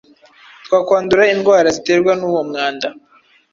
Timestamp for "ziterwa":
1.75-2.11